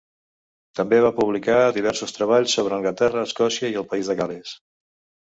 També 0.79 1.01
va 1.07 1.11
publicar 1.19 1.59
diversos 1.77 2.17
treballs 2.17 2.57
sobre 2.59 2.79
Anglaterra, 2.81 3.29
Escòcia 3.33 3.73
i 3.77 3.81
el 3.85 3.91
País 3.97 4.15
de 4.15 4.21
Gal·les. 4.25 4.61